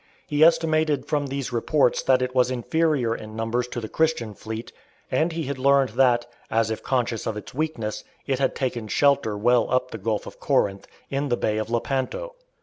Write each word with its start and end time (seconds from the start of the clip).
He 0.25 0.43
estimated 0.43 1.05
from 1.05 1.27
these 1.27 1.53
reports 1.53 2.01
that 2.01 2.23
it 2.23 2.33
was 2.33 2.49
inferior 2.49 3.13
in 3.13 3.35
numbers 3.35 3.67
to 3.67 3.79
the 3.79 3.87
Christian 3.87 4.33
fleet, 4.33 4.71
and 5.11 5.31
he 5.31 5.43
had 5.43 5.59
learned 5.59 5.89
that, 5.91 6.25
as 6.49 6.71
if 6.71 6.81
conscious 6.81 7.27
of 7.27 7.37
its 7.37 7.53
weakness, 7.53 8.03
it 8.25 8.39
had 8.39 8.55
taken 8.55 8.87
shelter 8.87 9.37
well 9.37 9.69
up 9.69 9.91
the 9.91 9.99
Gulf 9.99 10.25
of 10.25 10.39
Corinth, 10.39 10.87
in 11.11 11.29
the 11.29 11.37
Bay 11.37 11.59
of 11.59 11.69
Lepanto. 11.69 12.33